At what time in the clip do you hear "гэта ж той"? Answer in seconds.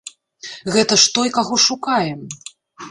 0.75-1.31